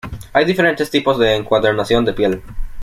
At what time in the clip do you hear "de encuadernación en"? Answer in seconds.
1.19-2.15